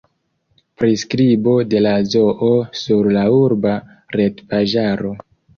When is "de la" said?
1.73-1.91